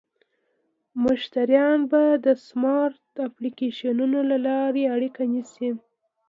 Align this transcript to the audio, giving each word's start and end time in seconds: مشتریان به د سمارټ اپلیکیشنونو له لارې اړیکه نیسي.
مشتریان 1.03 1.79
به 1.91 2.01
د 2.25 2.27
سمارټ 2.47 3.03
اپلیکیشنونو 3.27 4.19
له 4.31 4.37
لارې 4.47 4.83
اړیکه 4.95 5.23
نیسي. 5.33 5.69